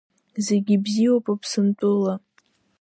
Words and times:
Зегьы 0.45 0.75
бзиоуп 0.83 1.25
Аԥсынтәыла. 1.33 2.13